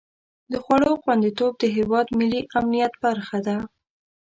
[0.51, 3.57] د خوړو خوندیتوب د هېواد ملي امنیت برخه ده.